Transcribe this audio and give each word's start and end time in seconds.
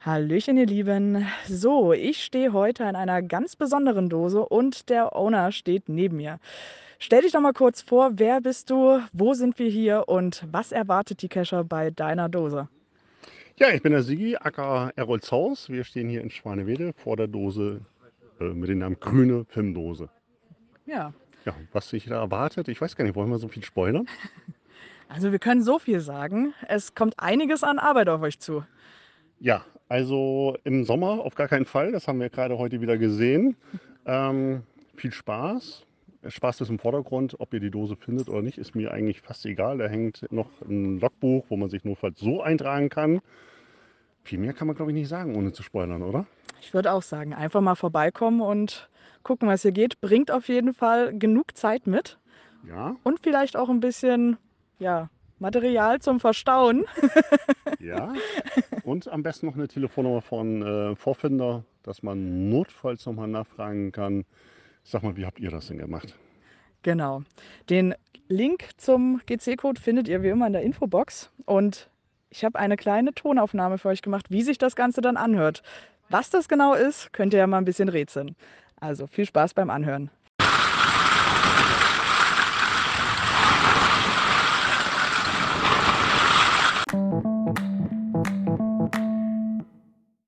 Hallöchen, 0.00 0.56
ihr 0.56 0.66
Lieben. 0.66 1.26
So, 1.46 1.92
ich 1.92 2.24
stehe 2.24 2.52
heute 2.52 2.84
in 2.84 2.96
einer 2.96 3.22
ganz 3.22 3.56
besonderen 3.56 4.08
Dose 4.08 4.44
und 4.44 4.88
der 4.88 5.14
Owner 5.14 5.52
steht 5.52 5.88
neben 5.88 6.16
mir. 6.16 6.40
Stell 6.98 7.22
dich 7.22 7.32
doch 7.32 7.40
mal 7.40 7.52
kurz 7.52 7.82
vor, 7.82 8.12
wer 8.14 8.40
bist 8.40 8.70
du, 8.70 9.00
wo 9.12 9.34
sind 9.34 9.58
wir 9.58 9.68
hier 9.68 10.04
und 10.08 10.44
was 10.50 10.72
erwartet 10.72 11.22
die 11.22 11.28
Kescher 11.28 11.62
bei 11.62 11.90
deiner 11.90 12.28
Dose? 12.28 12.68
Ja, 13.58 13.70
ich 13.70 13.82
bin 13.82 13.92
der 13.92 14.02
Sigi, 14.02 14.36
Acker 14.36 14.92
Erolshaus. 14.96 15.68
Wir 15.68 15.84
stehen 15.84 16.08
hier 16.08 16.22
in 16.22 16.30
Schwanewede 16.30 16.92
vor 16.94 17.16
der 17.16 17.28
Dose 17.28 17.80
äh, 18.40 18.44
mit 18.44 18.70
dem 18.70 18.78
Namen 18.78 18.98
Grüne 18.98 19.44
Filmdose. 19.48 20.08
Ja, 20.86 21.12
Ja, 21.44 21.54
was 21.72 21.90
sich 21.90 22.06
da 22.06 22.16
erwartet, 22.20 22.68
ich 22.68 22.80
weiß 22.80 22.96
gar 22.96 23.04
nicht, 23.04 23.14
wollen 23.14 23.30
wir 23.30 23.38
so 23.38 23.48
viel 23.48 23.64
spoilern? 23.64 24.06
also 25.08 25.32
wir 25.32 25.38
können 25.38 25.62
so 25.62 25.78
viel 25.78 26.00
sagen. 26.00 26.54
Es 26.68 26.94
kommt 26.94 27.14
einiges 27.18 27.64
an 27.64 27.78
Arbeit 27.78 28.08
auf 28.08 28.22
euch 28.22 28.38
zu. 28.38 28.64
Ja, 29.40 29.64
also 29.88 30.56
im 30.64 30.84
Sommer 30.84 31.20
auf 31.24 31.34
gar 31.34 31.48
keinen 31.48 31.64
Fall, 31.64 31.92
das 31.92 32.08
haben 32.08 32.20
wir 32.20 32.28
gerade 32.28 32.58
heute 32.58 32.80
wieder 32.80 32.98
gesehen. 32.98 33.56
Ähm, 34.06 34.62
viel 34.96 35.12
Spaß. 35.12 35.84
Spaß 36.26 36.60
ist 36.60 36.68
im 36.68 36.78
Vordergrund, 36.78 37.36
ob 37.38 37.54
ihr 37.54 37.60
die 37.60 37.70
Dose 37.70 37.96
findet 37.96 38.28
oder 38.28 38.42
nicht, 38.42 38.58
ist 38.58 38.74
mir 38.74 38.90
eigentlich 38.92 39.20
fast 39.20 39.46
egal. 39.46 39.78
Da 39.78 39.86
hängt 39.86 40.30
noch 40.32 40.50
ein 40.62 40.98
Logbuch, 40.98 41.46
wo 41.48 41.56
man 41.56 41.70
sich 41.70 41.84
notfalls 41.84 42.18
so 42.18 42.42
eintragen 42.42 42.88
kann. 42.88 43.20
Viel 44.24 44.38
mehr 44.38 44.52
kann 44.52 44.66
man, 44.66 44.76
glaube 44.76 44.90
ich, 44.90 44.96
nicht 44.96 45.08
sagen, 45.08 45.36
ohne 45.36 45.52
zu 45.52 45.62
spoilern, 45.62 46.02
oder? 46.02 46.26
Ich 46.60 46.74
würde 46.74 46.92
auch 46.92 47.02
sagen, 47.02 47.32
einfach 47.32 47.60
mal 47.60 47.76
vorbeikommen 47.76 48.40
und 48.40 48.90
gucken, 49.22 49.48
was 49.48 49.62
hier 49.62 49.72
geht. 49.72 50.00
Bringt 50.00 50.30
auf 50.30 50.48
jeden 50.48 50.74
Fall 50.74 51.16
genug 51.16 51.56
Zeit 51.56 51.86
mit 51.86 52.18
Ja, 52.68 52.96
und 53.04 53.20
vielleicht 53.22 53.56
auch 53.56 53.68
ein 53.68 53.80
bisschen, 53.80 54.36
ja, 54.78 55.08
Material 55.38 56.00
zum 56.00 56.20
Verstauen. 56.20 56.84
ja. 57.80 58.12
Und 58.82 59.08
am 59.08 59.22
besten 59.22 59.46
noch 59.46 59.54
eine 59.54 59.68
Telefonnummer 59.68 60.20
von 60.20 60.62
äh, 60.62 60.96
Vorfinder, 60.96 61.64
dass 61.82 62.02
man 62.02 62.48
notfalls 62.48 63.06
nochmal 63.06 63.28
nachfragen 63.28 63.92
kann. 63.92 64.24
Sag 64.82 65.02
mal, 65.02 65.16
wie 65.16 65.26
habt 65.26 65.38
ihr 65.40 65.50
das 65.50 65.68
denn 65.68 65.78
gemacht? 65.78 66.16
Genau. 66.82 67.22
Den 67.70 67.94
Link 68.28 68.70
zum 68.76 69.20
GC-Code 69.26 69.80
findet 69.80 70.08
ihr 70.08 70.22
wie 70.22 70.28
immer 70.28 70.46
in 70.46 70.52
der 70.52 70.62
Infobox. 70.62 71.30
Und 71.44 71.88
ich 72.30 72.44
habe 72.44 72.58
eine 72.58 72.76
kleine 72.76 73.14
Tonaufnahme 73.14 73.78
für 73.78 73.88
euch 73.88 74.02
gemacht, 74.02 74.26
wie 74.30 74.42
sich 74.42 74.58
das 74.58 74.76
Ganze 74.76 75.00
dann 75.00 75.16
anhört. 75.16 75.62
Was 76.10 76.30
das 76.30 76.48
genau 76.48 76.74
ist, 76.74 77.12
könnt 77.12 77.32
ihr 77.32 77.40
ja 77.40 77.46
mal 77.46 77.58
ein 77.58 77.64
bisschen 77.64 77.88
rätseln. 77.88 78.34
Also 78.80 79.06
viel 79.06 79.26
Spaß 79.26 79.54
beim 79.54 79.70
Anhören. 79.70 80.10